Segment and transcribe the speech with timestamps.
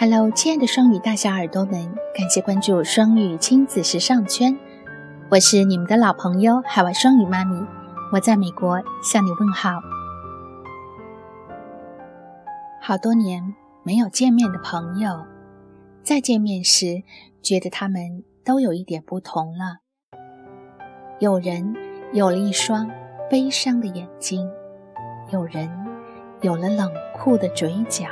[0.00, 4.58] Hello，亲爱的双语大小耳朵们，感谢关注双语亲子时尚圈，
[5.28, 7.62] 我是你们的老朋友海外双语妈咪，
[8.10, 9.72] 我在美国向你问好。
[12.80, 15.26] 好多年没有见面的朋友，
[16.02, 17.02] 再见面时，
[17.42, 19.80] 觉得他们都有一点不同了。
[21.18, 21.76] 有人
[22.14, 22.90] 有了一双
[23.28, 24.50] 悲伤的眼睛，
[25.30, 25.68] 有人
[26.40, 28.06] 有了冷酷的嘴角。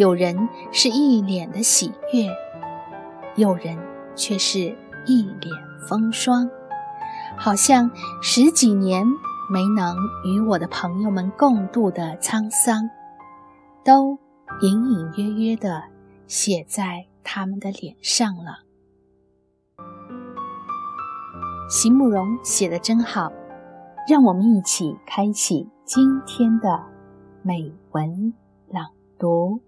[0.00, 2.34] 有人是一脸的喜悦，
[3.36, 3.78] 有人
[4.16, 5.54] 却是一脸
[5.86, 6.48] 风霜，
[7.36, 7.90] 好像
[8.22, 9.06] 十几年
[9.50, 12.88] 没能与我的朋友们共度的沧桑，
[13.84, 14.18] 都
[14.62, 15.82] 隐隐约约地
[16.26, 18.60] 写在他们的脸上了。
[21.68, 23.30] 席慕容写的真好，
[24.08, 26.86] 让我们一起开启今天的
[27.42, 28.32] 美文
[28.66, 29.60] 朗读。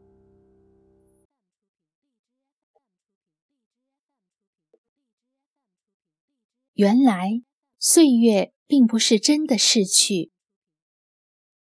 [6.75, 7.43] 原来
[7.79, 10.33] 岁月并不是真的逝去，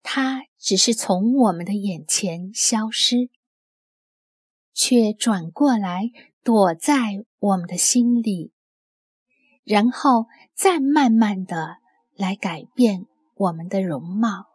[0.02, 3.28] 它只是从我们的眼前消失，
[4.72, 6.11] 却转过来
[6.42, 8.52] 躲在我们的心里，
[9.62, 11.77] 然后再慢慢的
[12.14, 14.46] 来改变我们的容貌。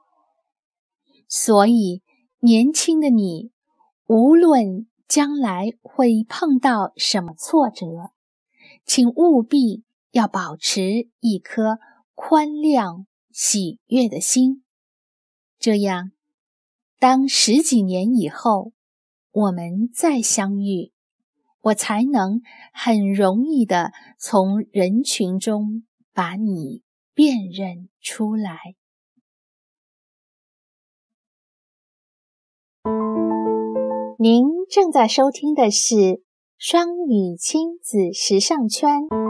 [1.28, 2.02] 所以，
[2.39, 3.52] 年轻的你，
[4.08, 8.13] 无论将来会碰到什么挫折，
[8.84, 9.84] 请务必。
[10.11, 11.79] 要保持一颗
[12.15, 14.63] 宽谅、喜悦的心，
[15.57, 16.11] 这样，
[16.97, 18.73] 当十几年以后
[19.31, 20.91] 我们再相遇，
[21.61, 22.41] 我才能
[22.73, 28.57] 很容易的从人群中把你辨认出来。
[34.17, 36.23] 您正在收听的是
[36.57, 39.28] 双语亲子时尚圈。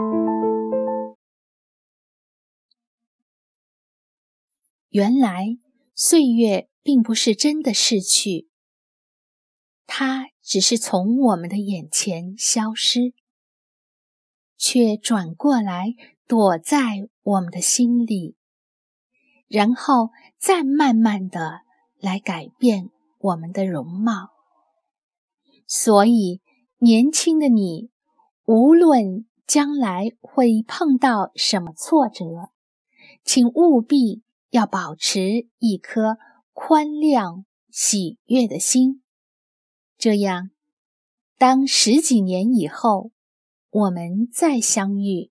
[4.90, 5.56] 原来
[5.94, 8.48] 岁月并不是真的逝去，
[9.86, 13.14] 它只是从我们的眼前消失，
[14.56, 15.94] 却转过来
[16.26, 18.34] 躲在我们的心里，
[19.46, 21.60] 然后再慢慢的
[22.00, 24.30] 来改变我们的容貌。
[25.68, 26.40] 所以，
[26.78, 27.90] 年轻的你，
[28.44, 32.50] 无论将来会碰到什么挫折，
[33.22, 34.24] 请务必。
[34.50, 36.18] 要保持一颗
[36.52, 39.02] 宽亮、喜悦的心，
[39.96, 40.50] 这样，
[41.38, 43.12] 当十几年以后
[43.70, 45.30] 我们再相遇，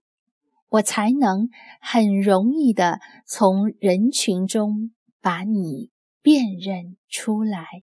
[0.69, 1.49] 我才能
[1.81, 4.91] 很容易的从人群中
[5.21, 5.91] 把你
[6.21, 7.83] 辨认出来。